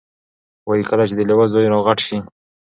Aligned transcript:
وایي 0.67 0.83
کله 0.89 1.03
چې 1.09 1.13
د 1.15 1.21
لیوه 1.29 1.45
زوی 1.53 1.67
را 1.71 1.79
غټ 1.85 1.99
شي، 2.07 2.17